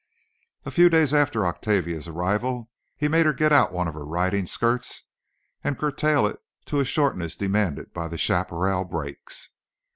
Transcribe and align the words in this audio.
A 0.65 0.71
few 0.71 0.89
days 0.89 1.13
after 1.13 1.45
Octavia's 1.45 2.07
arrival 2.07 2.71
he 2.97 3.07
made 3.07 3.27
her 3.27 3.33
get 3.33 3.53
out 3.53 3.71
one 3.71 3.87
of 3.87 3.93
her 3.93 4.03
riding 4.03 4.47
skirts, 4.47 5.03
and 5.63 5.77
curtail 5.77 6.25
it 6.25 6.39
to 6.65 6.79
a 6.79 6.85
shortness 6.85 7.35
demanded 7.35 7.93
by 7.93 8.07
the 8.07 8.17
chaparral 8.17 8.83
brakes. 8.83 9.49